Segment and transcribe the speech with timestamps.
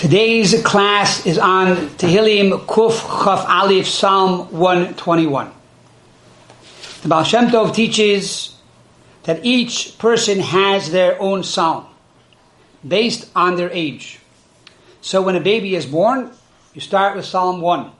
[0.00, 5.52] Today's class is on Tehillim Kuf Chaf Alif Psalm 121.
[7.02, 8.56] The Baal Shem Tov teaches
[9.24, 11.84] that each person has their own psalm
[12.88, 14.20] based on their age.
[15.02, 16.30] So when a baby is born,
[16.72, 17.92] you start with Psalm 1.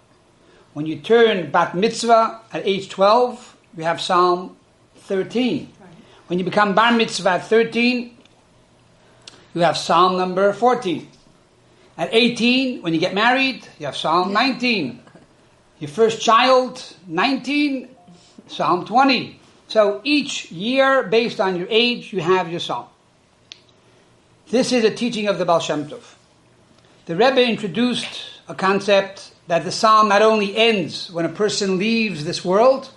[0.73, 4.57] When you turn Bat Mitzvah at age 12, you have Psalm
[5.01, 5.71] 13.
[6.29, 8.17] When you become Bar Mitzvah at 13,
[9.53, 11.07] you have Psalm number 14.
[12.01, 15.03] At 18, when you get married, you have Psalm 19.
[15.81, 17.91] Your first child, 19,
[18.47, 19.39] Psalm 20.
[19.69, 22.87] So each year, based on your age, you have your psalm.
[24.49, 26.15] This is a teaching of the Baal Shem Tov.
[27.05, 32.25] The Rebbe introduced a concept that the psalm not only ends when a person leaves
[32.25, 32.91] this world,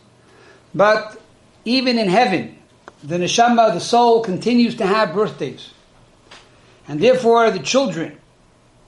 [0.74, 1.22] but
[1.66, 2.58] even in heaven,
[3.04, 5.72] the neshama, the soul, continues to have birthdays.
[6.88, 8.18] And therefore, the children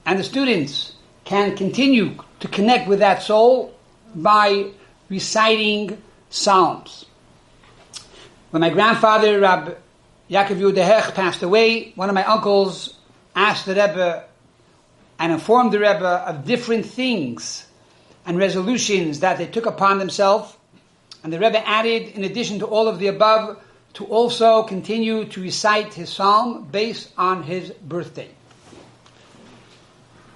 [0.06, 0.92] and the students
[1.24, 3.74] can continue to connect with that soul
[4.14, 4.70] by
[5.08, 7.04] reciting psalms.
[8.50, 9.76] When my grandfather, Rab
[10.30, 12.96] Yaakov Yehuda Hecht, passed away, one of my uncles
[13.34, 14.24] asked the Rebbe
[15.18, 17.66] and informed the Rebbe of different things
[18.24, 20.56] and resolutions that they took upon themselves.
[21.24, 23.60] And the Rebbe added, in addition to all of the above,
[23.94, 28.35] to also continue to recite his psalm based on his birthday.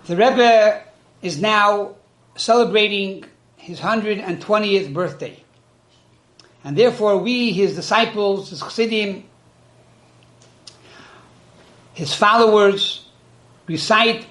[0.06, 0.82] The Rebbe
[1.22, 1.96] is now
[2.36, 3.24] celebrating
[3.56, 5.42] his 120th birthday.
[6.64, 9.24] And therefore, we, his disciples, his chassidim,
[11.92, 13.06] his followers,
[13.66, 14.26] recite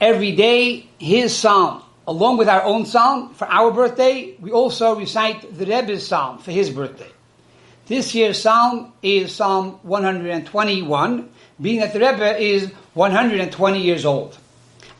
[0.00, 1.82] every day his psalm.
[2.06, 6.50] Along with our own psalm for our birthday, we also recite the Rebbe's psalm for
[6.50, 7.10] his birthday.
[7.86, 11.28] This year's psalm is Psalm 121,
[11.60, 14.38] being that the Rebbe is 120 years old.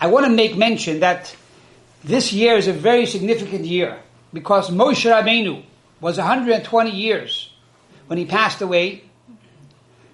[0.01, 1.35] I want to make mention that
[2.03, 3.99] this year is a very significant year
[4.33, 5.63] because Moshe Rabbeinu
[6.01, 7.51] was 120 years
[8.07, 9.03] when he passed away.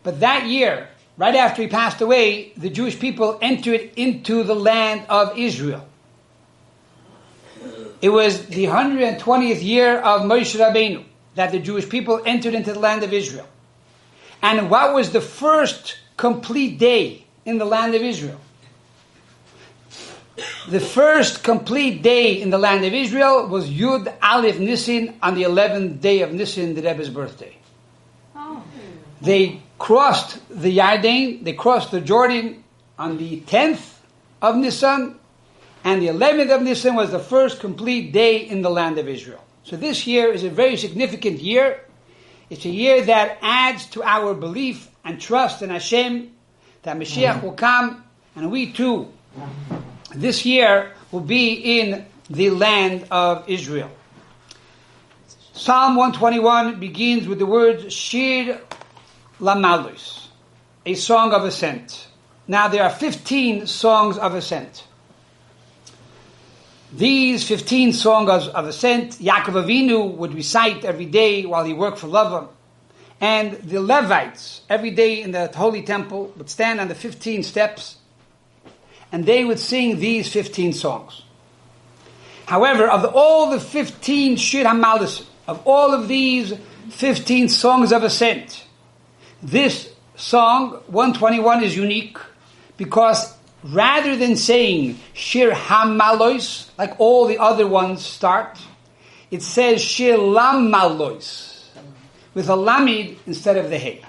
[0.03, 5.06] But that year, right after he passed away, the Jewish people entered into the land
[5.09, 5.87] of Israel.
[8.00, 11.04] It was the 120th year of Moshe Rabbeinu
[11.34, 13.47] that the Jewish people entered into the land of Israel.
[14.43, 18.41] And what was the first complete day in the land of Israel?
[20.70, 25.42] The first complete day in the land of Israel was Yud Aleph Nisin on the
[25.42, 27.56] 11th day of Nisin, the Rebbe's birthday.
[28.36, 28.62] Oh.
[29.20, 32.62] They crossed the Yarden, they crossed the Jordan
[32.97, 33.97] on the 10th
[34.41, 35.19] of Nisan,
[35.82, 39.42] and the 11th of Nisan was the first complete day in the land of Israel.
[39.64, 41.84] So this year is a very significant year.
[42.48, 46.30] It's a year that adds to our belief and trust in Hashem
[46.82, 47.44] that Mashiach mm-hmm.
[47.44, 48.04] will come,
[48.36, 49.12] and we too
[50.15, 53.91] this year will be in the land of Israel.
[55.53, 58.60] Psalm 121 begins with the words Shir
[59.41, 60.28] Lamalus,
[60.87, 62.09] a song of ascent.
[62.48, 64.87] Now there are 15 songs of ascent.
[66.92, 72.09] These 15 songs of ascent, Yaakov Avinu would recite every day while he worked for
[72.09, 72.48] Lavan.
[73.21, 77.97] And the Levites, every day in the Holy Temple, would stand on the 15 steps
[79.12, 81.22] and they would sing these 15 songs.
[82.47, 86.53] However, of all the 15 Shir HaMalis, of all of these
[86.91, 88.65] 15 songs of ascent,
[89.43, 92.19] this song, 121, is unique
[92.76, 98.59] because rather than saying Shir HaMalois, like all the other ones start,
[99.31, 101.65] it says Shir Lamalois,
[102.34, 104.03] with a lamid instead of the hay.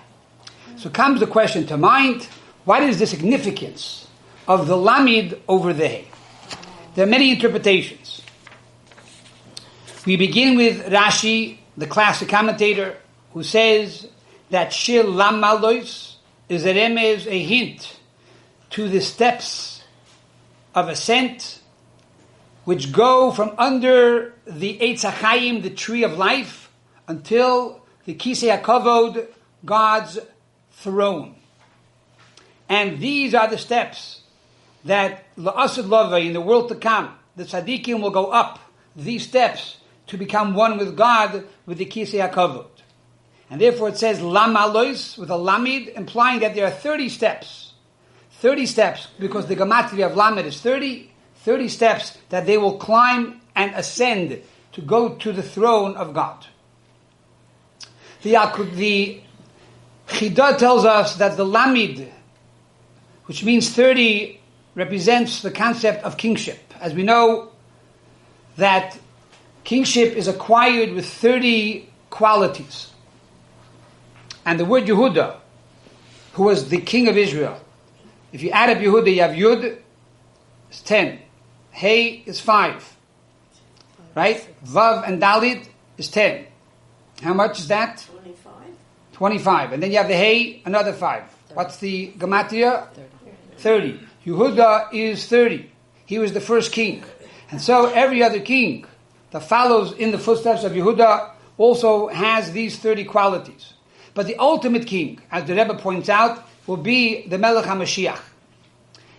[0.78, 2.28] So comes the question to mind,
[2.66, 4.01] what is the significance
[4.52, 6.08] of the lamid over the hay.
[6.94, 8.22] There are many interpretations.
[10.06, 12.98] We begin with Rashi, the classic commentator,
[13.32, 14.10] who says
[14.50, 16.16] that Shir Lamalois
[16.50, 17.98] is a remez, a hint
[18.72, 19.84] to the steps
[20.76, 21.62] of ascent
[22.66, 26.70] which go from under the Eitz HaChaim, the tree of life,
[27.08, 29.28] until the Kisei HaKavod,
[29.64, 30.20] God's
[30.72, 31.36] throne.
[32.68, 34.21] And these are the steps
[34.86, 38.60] that la'asad lava in the world to come, the tzaddikim will go up
[38.96, 42.68] these steps to become one with God with the kisei hakavod.
[43.50, 47.74] And therefore it says lamalois with a lamid, implying that there are 30 steps.
[48.32, 53.42] 30 steps, because the gematria of lamed is 30, 30 steps that they will climb
[53.56, 54.42] and ascend
[54.72, 56.46] to go to the throne of God.
[58.24, 58.38] The,
[58.78, 59.22] the
[60.58, 62.10] tells us that the lamid,
[63.26, 64.41] which means 30
[64.76, 66.60] represents the concept of kingship.
[66.80, 67.52] As we know
[68.58, 68.98] that
[69.64, 72.92] kingship is acquired with 30 qualities.
[74.46, 75.38] And the word Yehuda,
[76.34, 77.60] who was the king of Israel,
[78.32, 79.78] if you add up Yehuda, you have Yud,
[80.70, 81.20] it's 10.
[81.72, 82.98] Hey is 5.
[84.16, 84.48] Right?
[84.66, 85.68] Vav and Dalit
[85.98, 86.46] is 10.
[87.22, 88.06] How much is that?
[88.12, 88.54] 25.
[89.14, 89.74] 25.
[89.74, 91.24] And then you have the Hey, another 5.
[91.54, 92.88] What's the Gematria?
[93.58, 94.00] 30.
[94.26, 95.70] Yehuda is 30.
[96.06, 97.04] He was the first king.
[97.50, 98.86] And so every other king
[99.32, 103.74] that follows in the footsteps of Yehuda also has these 30 qualities.
[104.14, 108.20] But the ultimate king, as the Rebbe points out, will be the Melech HaMashiach.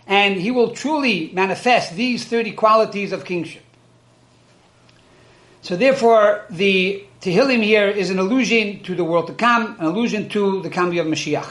[0.06, 3.62] And he will truly manifest these 30 qualities of kingship.
[5.62, 10.28] So therefore, the Tehillim here is an allusion to the world to come, an allusion
[10.30, 11.48] to the coming of Mashiach.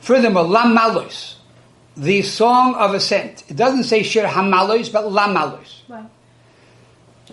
[0.00, 1.36] Furthermore, Lam Malos,
[1.96, 3.44] the song of ascent.
[3.48, 5.82] It doesn't say Shir Hamalos, but Lam Malos.
[5.88, 6.06] Right.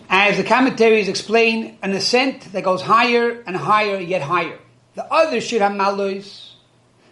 [0.09, 4.57] As the commentaries explain, an ascent that goes higher and higher, yet higher.
[4.95, 6.51] The other Shir HaMalos,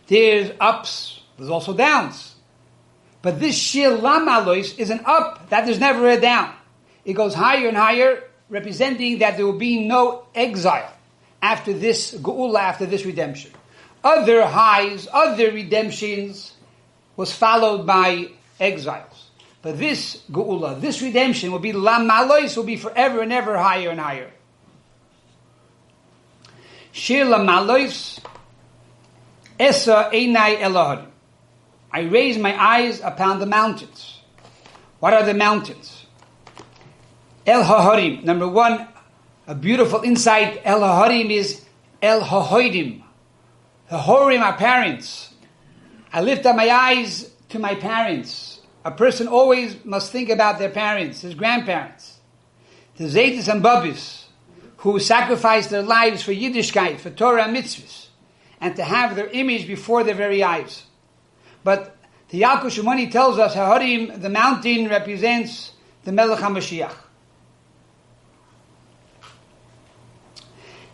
[0.07, 2.35] there's ups, there's also downs.
[3.21, 6.53] But this Shir Lamalos is an up that there's never a down.
[7.05, 10.91] It goes higher and higher, representing that there will be no exile
[11.41, 13.51] after this Geula, after this redemption.
[14.03, 16.56] Other highs, other redemptions
[17.17, 18.29] was followed by
[18.59, 19.31] exiles.
[19.61, 23.99] But this Geula, this redemption will be Lamalois, will be forever and ever higher and
[23.99, 24.31] higher.
[26.93, 28.19] Shir Lamalois,
[29.59, 31.07] Esa Einai El Haharim.
[31.91, 34.21] I raise my eyes upon the mountains.
[34.99, 36.05] What are the mountains?
[37.45, 38.23] El Haharim.
[38.23, 38.87] Number one,
[39.47, 40.61] a beautiful insight.
[40.63, 41.65] El Haharim is
[42.01, 43.03] El Hahoidim.
[43.89, 45.26] The Horim are parents.
[46.17, 48.59] I lift up my eyes to my parents.
[48.83, 52.17] A person always must think about their parents, his grandparents.
[52.95, 54.25] The Zaytis and Babis,
[54.77, 58.07] who sacrificed their lives for Yiddishkeit, for Torah and mitzvahs,
[58.59, 60.85] and to have their image before their very eyes.
[61.63, 61.95] But
[62.29, 65.73] the Yalkut Shimoni tells us Harim, the mountain represents
[66.03, 66.95] the Melech HaMashiach.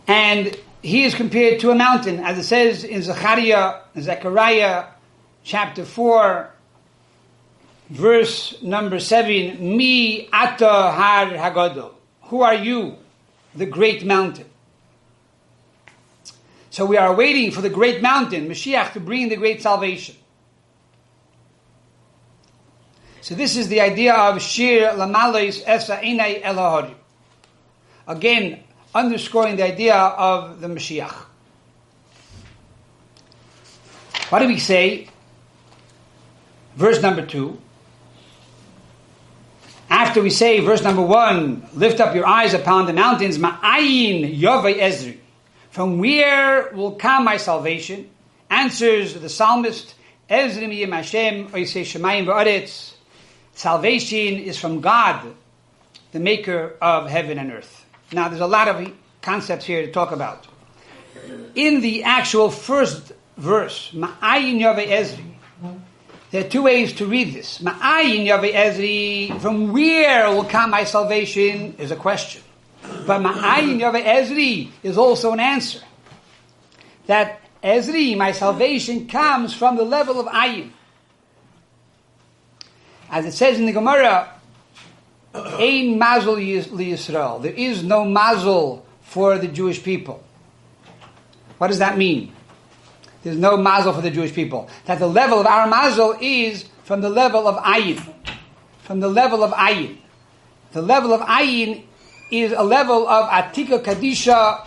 [0.06, 4.88] And he is compared to a mountain, as it says in Zechariah, Zechariah
[5.44, 6.50] chapter 4,
[7.90, 11.92] verse number 7, Mi ata har hagadol.
[12.22, 12.96] Who are you,
[13.54, 14.46] the great mountain?
[16.70, 20.16] So we are waiting for the great mountain, Mashiach, to bring the great salvation.
[23.20, 26.94] So this is the idea of Shir Lamalois Esa Einai Elahori.
[28.08, 28.64] Again,
[28.94, 31.14] underscoring the idea of the Mashiach.
[34.30, 35.08] What do we say?
[36.76, 37.58] Verse number two.
[39.88, 44.80] After we say verse number one, lift up your eyes upon the mountains, Ma'ayin Yovei
[44.80, 45.18] Ezri.
[45.70, 48.08] From where will come my salvation?
[48.50, 49.94] Answers the psalmist,
[50.28, 52.94] Ezri miyim Hashem, Oisei Shemayim v'aretz.
[53.54, 55.34] Salvation is from God,
[56.12, 57.84] the maker of heaven and earth.
[58.12, 58.92] Now, there's a lot of
[59.22, 60.46] concepts here to talk about.
[61.54, 65.33] In the actual first verse, Ma'ayin Yovei Ezri,
[66.34, 67.60] there are two ways to read this.
[67.60, 72.42] Ma'ayin Yovei Ezri, from where will come my salvation, is a question.
[72.82, 75.78] But Ma'ayin Yovei Ezri is also an answer.
[77.06, 80.72] That Ezri, my salvation, comes from the level of Ayin.
[83.08, 84.32] As it says in the Gemara,
[85.36, 87.42] Ein mazel Yisrael.
[87.42, 90.20] There is no mazel for the Jewish people.
[91.58, 92.32] What does that mean?
[93.24, 94.68] There's no mazel for the Jewish people.
[94.84, 98.06] That the level of our mazel is from the level of ayin.
[98.82, 99.96] From the level of ayin.
[100.72, 101.84] The level of ayin
[102.30, 104.66] is a level of atika kadisha,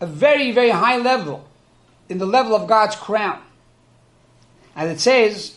[0.00, 1.48] a very, very high level,
[2.08, 3.42] in the level of God's crown.
[4.76, 5.56] As it says,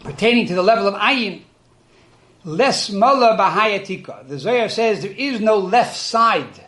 [0.00, 1.42] pertaining to the level of ayin,
[2.44, 4.28] less mala bahayatika.
[4.28, 6.66] The Zohar says there is no left side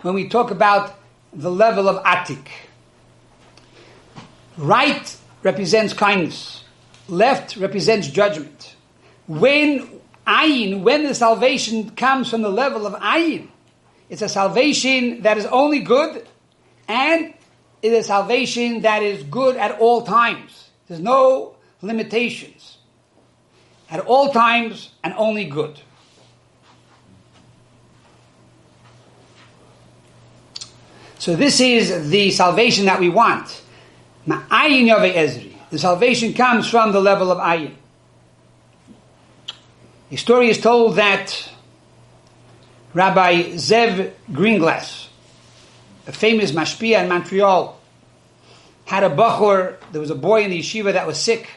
[0.00, 0.94] when we talk about
[1.34, 2.46] the level of atik.
[4.58, 6.64] Right represents kindness.
[7.08, 8.74] Left represents judgment.
[9.28, 9.88] When
[10.26, 13.48] ayin, when the salvation comes from the level of ayin,
[14.10, 16.26] it's a salvation that is only good,
[16.88, 17.34] and
[17.82, 20.70] it is a salvation that is good at all times.
[20.88, 22.78] There's no limitations.
[23.90, 25.80] At all times and only good.
[31.18, 33.62] So this is the salvation that we want.
[34.28, 35.54] Ma'ayin Ezri.
[35.70, 37.74] the salvation comes from the level of ayin.
[40.10, 41.50] A story is told that
[42.92, 45.08] Rabbi Zev Greenglass,
[46.06, 47.80] a famous mashpia in Montreal,
[48.84, 51.48] had a bachur, there was a boy in the yeshiva that was sick.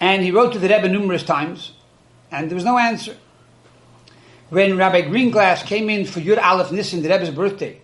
[0.00, 1.72] And he wrote to the Rebbe numerous times,
[2.30, 3.16] and there was no answer.
[4.48, 7.81] When Rabbi Greenglass came in for Yud Aleph Nissen, the Rebbe's birthday,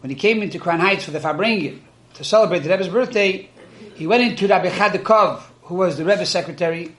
[0.00, 1.80] when he came into Crown Heights for the Farbrengen
[2.14, 3.48] to celebrate the Rebbe's birthday,
[3.94, 6.96] he went into Rabbi Chadakov, who was the Rebbe's secretary,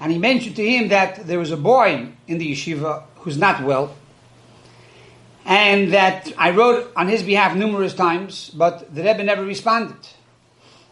[0.00, 3.62] and he mentioned to him that there was a boy in the yeshiva who's not
[3.62, 3.94] well,
[5.44, 9.96] and that I wrote on his behalf numerous times, but the Rebbe never responded.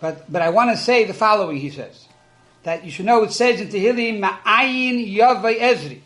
[0.00, 2.08] But, but I want to say the following, he says,
[2.62, 6.00] that you should know it says in Tehillim, Ma'ayin Yavai Ezri.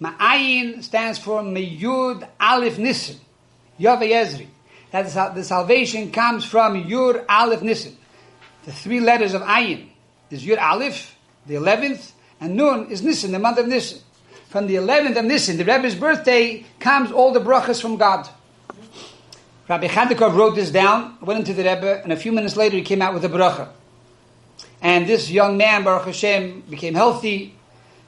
[0.00, 3.16] Ma'ayin stands for Meyud Aleph Nissen,
[3.78, 4.46] Yavai Ezri.
[4.90, 7.96] That the salvation comes from Yud Aleph Nissen.
[8.64, 9.88] The three letters of Ayin
[10.30, 11.16] is Yud Aleph,
[11.46, 14.00] the 11th, and Nun is Nissen, the month of Nissen.
[14.48, 18.28] From the 11th of Nissen, the Rebbe's birthday, comes all the brachas from God.
[19.68, 22.82] Rabbi Chadikov wrote this down, went into the Rebbe, and a few minutes later he
[22.82, 23.70] came out with a bracha.
[24.80, 27.56] And this young man, Baruch Hashem, became healthy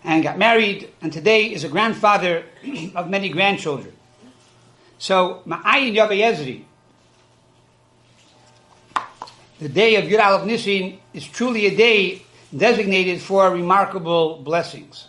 [0.05, 2.45] and got married, and today is a grandfather
[2.95, 3.96] of many grandchildren.
[4.99, 6.65] So, Ma'ayin Ezri,
[9.59, 12.23] the day of Yud Aleph Nisin, is truly a day
[12.57, 15.09] designated for remarkable blessings.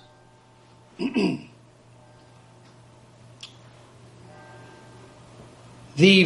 [0.97, 1.43] the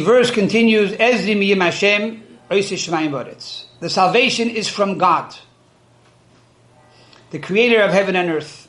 [0.00, 2.22] verse continues, Ezri miyim Hashem,
[3.80, 5.34] The salvation is from God,
[7.30, 8.68] the creator of heaven and earth.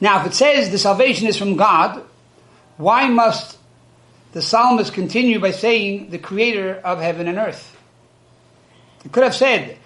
[0.00, 2.02] Now, if it says the salvation is from God,
[2.80, 3.58] why must
[4.32, 7.76] the psalmist continue by saying the creator of heaven and earth?
[9.02, 9.76] He could have said,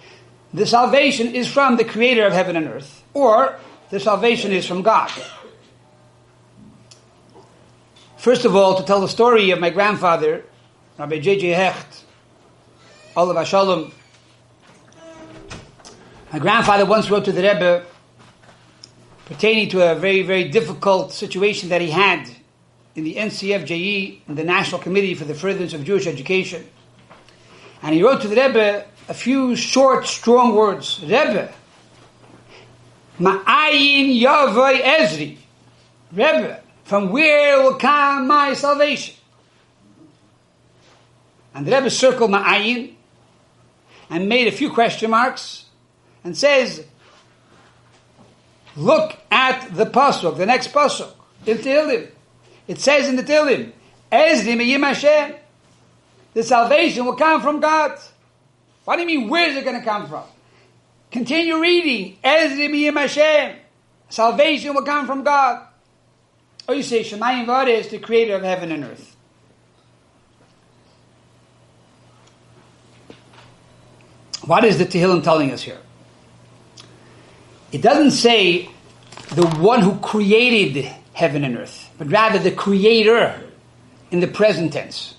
[0.53, 3.59] the salvation is from the creator of heaven and earth, or
[3.89, 5.11] the salvation is from God.
[8.17, 10.45] First of all, to tell the story of my grandfather,
[10.97, 11.49] Rabbi J.J.
[11.49, 12.05] Hecht,
[13.15, 13.91] Olav Shalom.
[16.31, 17.85] My grandfather once wrote to the Rebbe
[19.25, 22.29] pertaining to a very, very difficult situation that he had
[22.95, 26.65] in the NCFJE, in the National Committee for the Furtherance of Jewish Education.
[27.81, 31.01] And he wrote to the Rebbe a few short, strong words.
[31.01, 31.53] Rebbe,
[33.19, 35.37] Ma'ayin Yavoy Ezri.
[36.11, 39.15] Rebbe, from where will come my salvation?
[41.53, 42.93] And the Rebbe circled Ma'ayin
[44.09, 45.65] and made a few question marks
[46.23, 46.85] and says,
[48.75, 51.11] look at the pasuk, the next pasuk,
[51.45, 52.09] in Tehillim.
[52.67, 53.71] It says in the Tehillim,
[54.11, 55.35] Ezri Meyim Hashem.
[56.33, 57.97] The salvation will come from God.
[58.83, 60.23] What do you mean, where is it going to come from?
[61.11, 62.17] Continue reading.
[62.23, 63.57] Ezri Hashem.
[64.09, 65.67] Salvation will come from God.
[66.67, 69.15] Or oh, you say, Shemayim Vada is the creator of heaven and earth.
[74.45, 75.79] What is the Tehillim telling us here?
[77.71, 78.69] It doesn't say
[79.33, 83.41] the one who created heaven and earth, but rather the creator
[84.11, 85.15] in the present tense.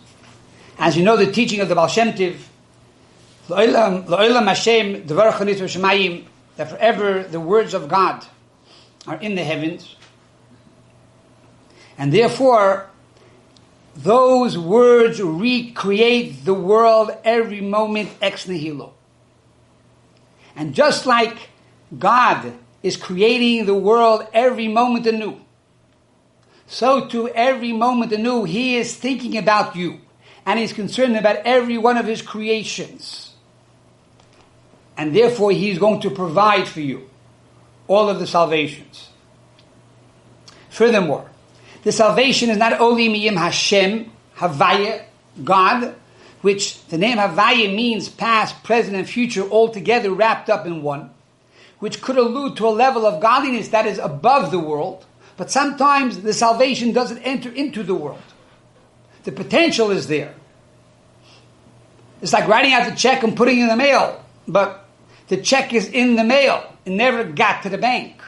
[0.79, 2.49] As you know, the teaching of the Baal Shem Tiv,
[6.57, 8.27] that forever the words of God
[9.07, 9.97] are in the heavens.
[11.99, 12.91] And therefore,
[13.95, 18.93] those words recreate the world every moment ex nihilo.
[20.55, 21.49] And just like
[21.99, 22.53] God
[22.83, 25.41] is creating the world every moment anew,
[26.67, 30.01] so too every moment anew, He is thinking about you
[30.45, 33.35] and He's concerned about every one of His creations
[34.97, 37.09] and therefore He is going to provide for you
[37.89, 39.11] all of the salvations.
[40.71, 41.31] Furthermore,
[41.85, 45.05] the salvation is not only Miyim Hashem, Havaya,
[45.43, 45.95] God,
[46.43, 51.11] which the name Havaya means past, present, and future all together wrapped up in one,
[51.79, 55.05] which could allude to a level of godliness that is above the world,
[55.37, 58.23] but sometimes the salvation doesn't enter into the world.
[59.25, 60.35] The potential is there.
[62.23, 64.89] It's like writing out the check and putting it in the mail, but
[65.29, 66.65] the check is in the mail.
[66.85, 68.23] It never got to the bank.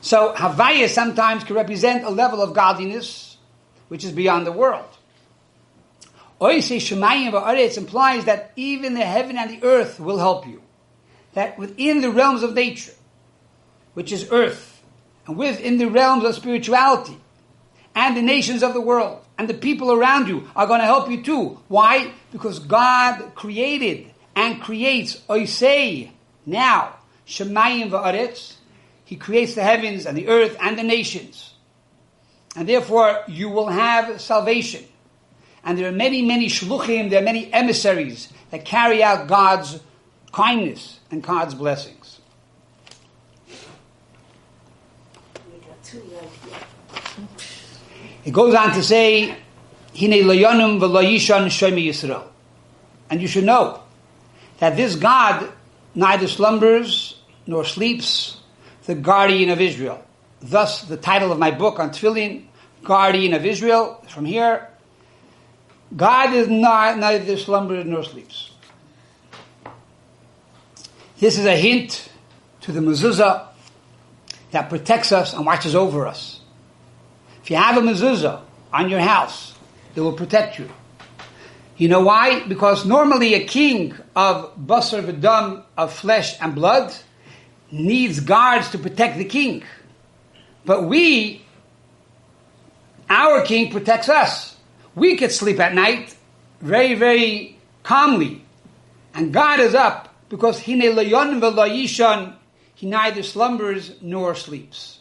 [0.00, 3.36] So Havaya sometimes can represent a level of godliness
[3.88, 4.88] which is beyond the world.
[6.40, 10.62] Oise Shemayim Ba'aretz implies that even the heaven and the earth will help you.
[11.34, 12.92] That within the realms of nature,
[13.94, 14.77] which is earth,
[15.28, 17.16] and within the realms of spirituality,
[17.94, 21.10] and the nations of the world, and the people around you are going to help
[21.10, 21.60] you too.
[21.68, 22.12] Why?
[22.32, 26.10] Because God created and creates Oisei
[26.46, 26.96] now.
[27.26, 28.54] Shemayim va'aretz.
[29.04, 31.54] He creates the heavens and the earth and the nations.
[32.56, 34.84] And therefore, you will have salvation.
[35.62, 39.80] And there are many, many shluchim, there are many emissaries that carry out God's
[40.32, 42.17] kindness and God's blessings.
[48.24, 49.36] It goes on to say,
[51.48, 52.24] Shomer Yisrael.
[53.10, 53.82] And you should know
[54.58, 55.50] that this God
[55.94, 58.38] neither slumbers nor sleeps,
[58.84, 60.04] the guardian of Israel.
[60.40, 62.44] Thus, the title of my book on Tefillin,
[62.84, 64.68] Guardian of Israel, from here.
[65.96, 68.52] God is not neither slumbers nor sleeps.
[71.18, 72.10] This is a hint
[72.60, 73.47] to the mezuzah
[74.50, 76.40] that protects us and watches over us.
[77.42, 78.40] If you have a mezuzah
[78.72, 79.54] on your house,
[79.94, 80.68] it will protect you.
[81.76, 82.46] You know why?
[82.46, 86.92] Because normally a king of basar v'dam, of flesh and blood,
[87.70, 89.62] needs guards to protect the king.
[90.64, 91.44] But we,
[93.08, 94.56] our king protects us.
[94.94, 96.16] We could sleep at night
[96.60, 98.44] very, very calmly.
[99.14, 102.34] And God is up because Hine Layon Velayishan,
[102.78, 105.00] he neither slumbers nor sleeps.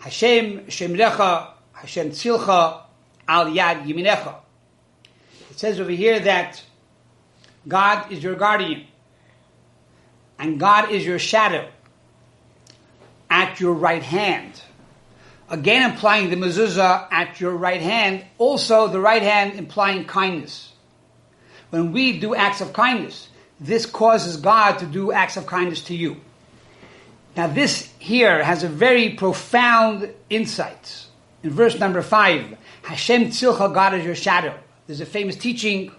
[0.00, 2.82] Hashem Shemrecha, Hashem Tzilcha,
[3.26, 4.34] Al Yad Yiminecha.
[5.50, 6.62] It says over here that
[7.66, 8.84] God is your guardian
[10.38, 11.66] and God is your shadow
[13.30, 14.60] at your right hand.
[15.48, 20.70] Again, implying the mezuzah at your right hand, also the right hand implying kindness.
[21.70, 25.94] When we do acts of kindness, this causes God to do acts of kindness to
[25.94, 26.16] you.
[27.36, 31.06] Now, this here has a very profound insight.
[31.42, 34.58] In verse number five, Hashem Tzilcha, God is your shadow.
[34.86, 35.92] There's a famous teaching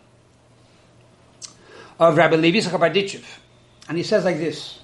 [2.00, 3.24] of Rabbi Levi Barditchev.
[3.88, 4.80] And he says like this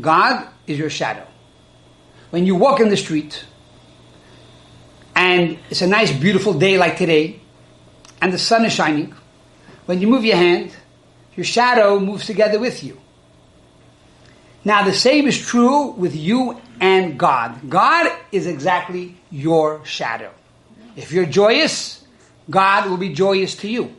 [0.00, 1.26] God is your shadow.
[2.30, 3.44] When you walk in the street,
[5.14, 7.40] and it's a nice, beautiful day like today,
[8.22, 9.14] and the sun is shining,
[9.84, 10.74] when you move your hand,
[11.36, 13.00] your shadow moves together with you.
[14.64, 17.68] Now, the same is true with you and God.
[17.68, 20.30] God is exactly your shadow.
[20.94, 22.04] If you're joyous,
[22.48, 23.94] God will be joyous to you.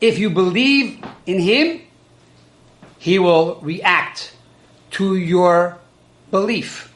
[0.00, 1.80] If you believe in Him,
[2.98, 4.34] He will react
[4.92, 5.78] to your
[6.30, 6.92] belief.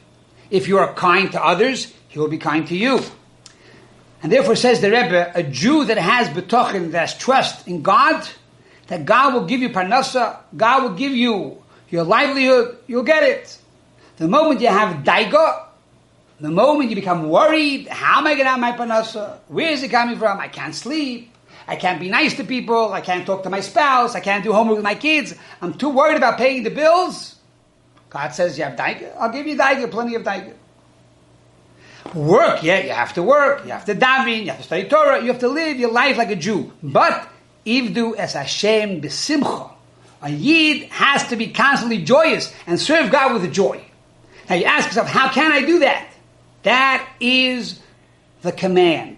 [0.49, 3.01] If you are kind to others, He will be kind to you.
[4.23, 8.27] And therefore says the Rebbe, a Jew that has betochin, that has trust in God,
[8.87, 13.57] that God will give you parnasa, God will give you your livelihood, you'll get it.
[14.17, 15.65] The moment you have daiga,
[16.39, 19.39] the moment you become worried, how am I going to have my parnasa?
[19.47, 20.39] Where is it coming from?
[20.39, 21.31] I can't sleep.
[21.67, 22.93] I can't be nice to people.
[22.93, 24.15] I can't talk to my spouse.
[24.15, 25.35] I can't do homework with my kids.
[25.61, 27.35] I'm too worried about paying the bills.
[28.09, 29.15] God says you have daiga.
[29.17, 30.53] I'll give you daiga, plenty of daiga.
[32.13, 33.65] Work, yeah, you have to work.
[33.65, 34.41] You have to daven.
[34.41, 35.21] You have to study Torah.
[35.21, 36.71] You have to live your life like a Jew.
[36.81, 37.27] But
[37.67, 39.71] Ivdu es Hashem b'simcha.
[40.21, 43.83] A Yid has to be constantly joyous and serve God with joy.
[44.49, 46.09] Now you ask yourself, how can I do that?
[46.63, 47.79] That is
[48.41, 49.17] the command.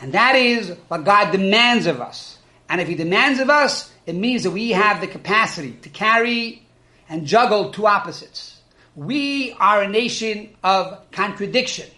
[0.00, 2.38] And that is what God demands of us.
[2.68, 6.62] And if He demands of us, it means that we have the capacity to carry
[7.08, 8.60] and juggle two opposites.
[8.94, 11.88] We are a nation of contradiction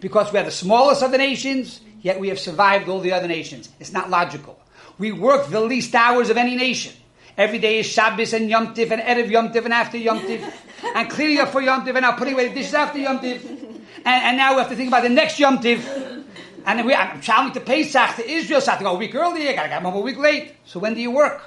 [0.00, 3.28] because we are the smallest of the nations, yet we have survived all the other
[3.28, 3.68] nations.
[3.80, 4.55] It's not logical.
[4.98, 6.92] We work the least hours of any nation.
[7.36, 10.50] Every day is Shabbos and Yom Tif and Erev Yom Tif and after Yom Tif
[10.94, 13.44] and cleaning up for Yom Tif and now putting away the dishes after Yom Tif.
[13.44, 16.24] And, and now we have to think about the next Yom Tif.
[16.64, 19.14] And we, I'm traveling to Pesach, to Israel, so I have to go a week
[19.14, 20.54] early, I gotta get home a week late.
[20.64, 21.42] So when do you work?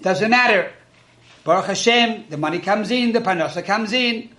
[0.00, 0.72] Doesn't matter.
[1.44, 4.30] Baruch Hashem, the money comes in, the parnasa comes in,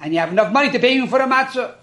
[0.00, 1.76] and you have enough money to pay even for a matzah.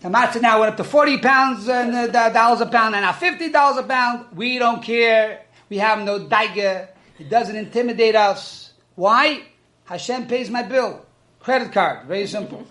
[0.00, 3.12] The matzah now went up to 40 pounds and uh, dollars a pound, and now
[3.12, 4.26] $50 a pound.
[4.36, 5.42] We don't care.
[5.68, 6.88] We have no daiga.
[7.18, 8.72] It doesn't intimidate us.
[8.94, 9.42] Why?
[9.86, 11.04] Hashem pays my bill.
[11.40, 12.06] Credit card.
[12.06, 12.66] Very simple.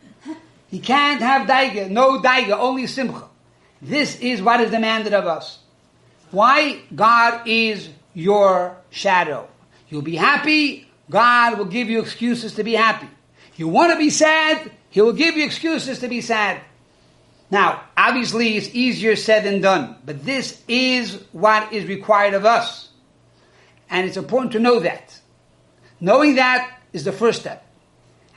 [0.70, 1.90] he can't have daiga.
[1.90, 2.58] No daiga.
[2.58, 3.24] Only simcha.
[3.82, 5.58] This is what is demanded of us.
[6.30, 6.80] Why?
[6.94, 9.48] God is your shadow.
[9.88, 10.88] You'll be happy.
[11.10, 13.08] God will give you excuses to be happy.
[13.56, 14.70] You want to be sad.
[14.94, 16.60] He will give you excuses to be sad.
[17.50, 22.90] Now, obviously, it's easier said than done, but this is what is required of us.
[23.90, 25.18] And it's important to know that.
[25.98, 27.66] Knowing that is the first step.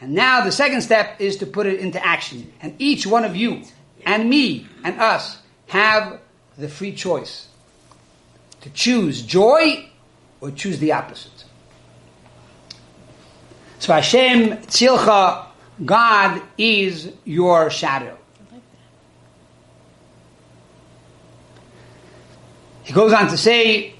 [0.02, 2.52] And now the second step is to put it into action.
[2.60, 3.62] And each one of you
[4.04, 6.20] and me and us have
[6.58, 7.50] the free choice
[8.62, 9.88] to choose joy
[10.42, 11.44] or choose the opposite.
[13.78, 15.47] So Hashem Tzilcha,
[15.84, 18.18] God is your shadow.
[22.84, 23.94] He goes on to say,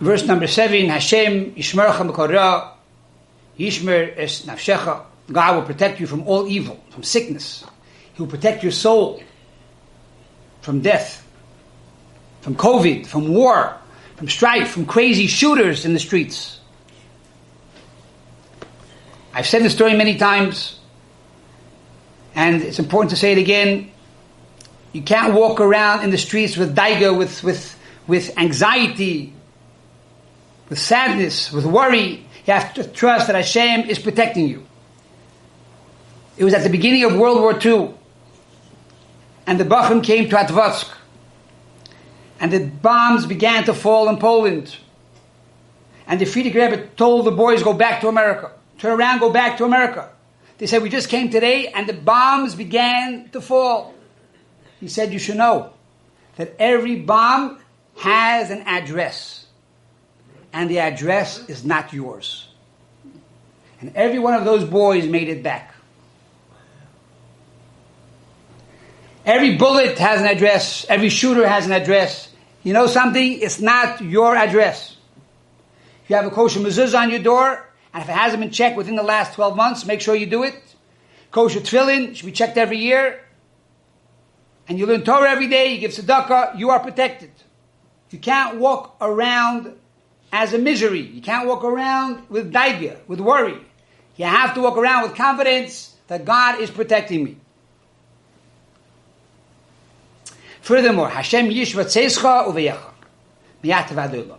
[0.00, 2.70] verse number seven, Hashem Yishmercha Mekora,
[3.58, 5.02] Yishmer Es Nafshecha.
[5.30, 7.64] God will protect you from all evil, from sickness.
[8.14, 9.22] He will protect your soul
[10.62, 11.26] from death,
[12.40, 13.76] from COVID, from war,
[14.16, 16.57] from strife, from crazy shooters in the streets.
[19.32, 20.78] I've said this story many times,
[22.34, 23.90] and it's important to say it again.
[24.92, 29.32] You can't walk around in the streets with daiga, with, with, with anxiety,
[30.68, 32.26] with sadness, with worry.
[32.46, 34.64] You have to trust that Hashem is protecting you.
[36.38, 37.94] It was at the beginning of World War II,
[39.46, 40.88] and the Bachim came to Atvatsk,
[42.40, 44.76] and the bombs began to fall in Poland.
[46.06, 48.52] And the Frierdiker Rebbe told the boys, go back to America.
[48.78, 50.10] Turn around, go back to America.
[50.58, 53.94] They said, we just came today, and the bombs began to fall.
[54.80, 55.72] He said, You should know
[56.36, 57.58] that every bomb
[57.98, 59.46] has an address,
[60.52, 62.48] and the address is not yours.
[63.80, 65.74] And every one of those boys made it back.
[69.24, 72.32] Every bullet has an address, every shooter has an address.
[72.62, 73.40] You know something?
[73.40, 74.96] It's not your address.
[76.08, 78.96] You have a kosher mezuzah on your door, and if it hasn't been checked within
[78.96, 80.54] the last 12 months, make sure you do it.
[81.30, 83.20] Kosher tefillin should be checked every year
[84.68, 87.30] and you learn Torah every day, you give tzedakah, you are protected.
[88.10, 89.74] You can't walk around
[90.30, 91.00] as a misery.
[91.00, 93.58] You can't walk around with daiga, with worry.
[94.16, 97.36] You have to walk around with confidence that God is protecting me.
[100.60, 104.36] Furthermore, Hashem yishvatzescha uveyecha.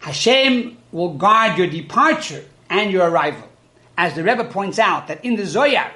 [0.00, 3.48] Hashem will guard your departure and your arrival.
[3.96, 5.90] As the Rebbe points out, that in the Zohar,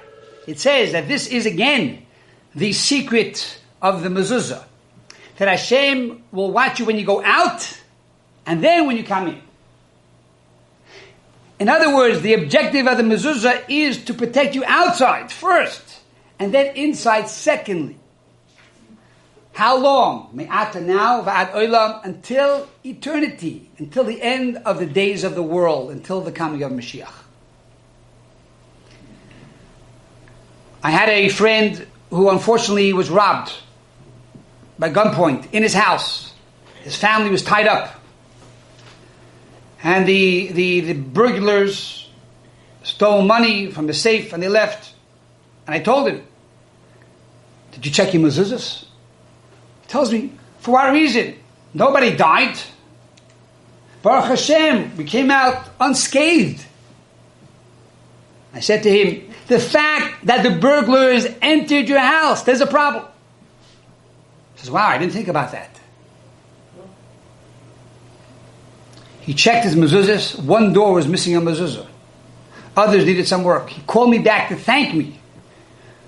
[0.47, 2.07] it says that this is again
[2.55, 4.65] the secret of the mezuzah.
[5.37, 7.81] That Hashem will watch you when you go out
[8.47, 9.43] and then when you come in.
[11.59, 16.01] In other words, the objective of the mezuzah is to protect you outside first
[16.39, 18.00] and then inside secondly.
[19.53, 20.31] How long?
[20.33, 25.91] Me'ata now, va'ad olam, until eternity, until the end of the days of the world,
[25.91, 27.13] until the coming of Mashiach.
[30.83, 33.53] I had a friend who unfortunately was robbed
[34.79, 36.33] by gunpoint in his house.
[36.83, 38.01] His family was tied up.
[39.83, 42.09] And the, the, the burglars
[42.83, 44.95] stole money from the safe and they left.
[45.67, 46.27] And I told him,
[47.73, 48.87] Did you check your mezuzahs?
[49.91, 51.35] Tells me, For what reason?
[51.75, 52.57] Nobody died.
[54.03, 56.65] Baruch Hashem, we came out unscathed.
[58.55, 63.05] I said to him, the fact that the burglars entered your house, there's a problem.
[64.55, 65.79] He says, wow, I didn't think about that.
[69.23, 70.41] He checked his mezuzahs.
[70.43, 71.87] One door was missing a mezuzah.
[72.77, 73.71] Others needed some work.
[73.71, 75.19] He called me back to thank me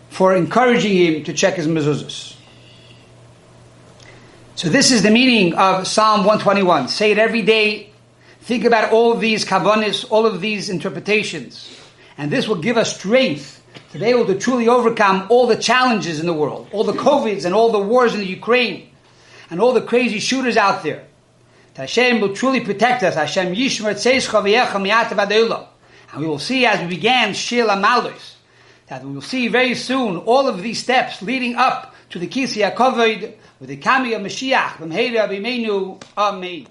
[0.08, 2.36] for encouraging him to check his mezuzahs.
[4.62, 6.86] So this is the meaning of Psalm 121.
[6.86, 7.90] Say it every day.
[8.42, 11.76] Think about all these kavanis, all of these interpretations.
[12.16, 16.20] And this will give us strength to be able to truly overcome all the challenges
[16.20, 18.88] in the world, all the COVIDs and all the wars in the Ukraine,
[19.50, 21.06] and all the crazy shooters out there.
[21.74, 23.16] Hashem will truly protect us.
[23.16, 23.96] Hashem yishmer
[26.12, 28.34] And we will see as we began Shir Lamalos,
[28.86, 32.60] that we will see very soon all of these steps leading up to the Kisi
[32.70, 34.78] HaKovod with the Kami of Mashiach,
[36.18, 36.66] Amen.